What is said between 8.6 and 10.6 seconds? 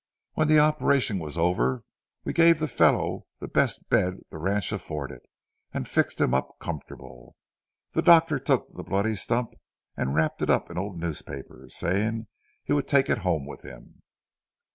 the bloody stump and wrapped it